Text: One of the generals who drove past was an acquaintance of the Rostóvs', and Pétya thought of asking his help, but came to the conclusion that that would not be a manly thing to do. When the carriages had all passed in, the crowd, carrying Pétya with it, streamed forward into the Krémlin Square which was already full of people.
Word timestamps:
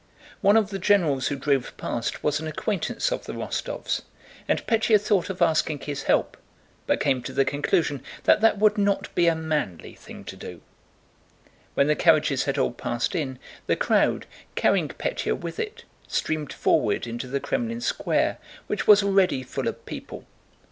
One 0.41 0.57
of 0.57 0.71
the 0.71 0.79
generals 0.79 1.27
who 1.27 1.35
drove 1.35 1.77
past 1.77 2.23
was 2.23 2.39
an 2.39 2.47
acquaintance 2.47 3.11
of 3.11 3.25
the 3.27 3.33
Rostóvs', 3.33 4.01
and 4.47 4.65
Pétya 4.65 4.99
thought 4.99 5.29
of 5.29 5.43
asking 5.43 5.81
his 5.81 6.01
help, 6.01 6.37
but 6.87 6.99
came 6.99 7.21
to 7.21 7.31
the 7.31 7.45
conclusion 7.45 8.01
that 8.23 8.41
that 8.41 8.57
would 8.57 8.79
not 8.79 9.13
be 9.13 9.27
a 9.27 9.35
manly 9.35 9.93
thing 9.93 10.23
to 10.23 10.35
do. 10.35 10.61
When 11.75 11.85
the 11.85 11.95
carriages 11.95 12.45
had 12.45 12.57
all 12.57 12.71
passed 12.71 13.13
in, 13.13 13.37
the 13.67 13.75
crowd, 13.75 14.25
carrying 14.55 14.87
Pétya 14.87 15.37
with 15.39 15.59
it, 15.59 15.83
streamed 16.07 16.51
forward 16.51 17.05
into 17.05 17.27
the 17.27 17.39
Krémlin 17.39 17.83
Square 17.83 18.39
which 18.65 18.87
was 18.87 19.03
already 19.03 19.43
full 19.43 19.67
of 19.67 19.85
people. 19.85 20.25